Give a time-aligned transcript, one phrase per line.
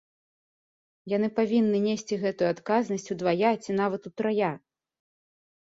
[1.15, 4.53] Яны павінны несці гэтую адказнасць удвая ці нават утрая.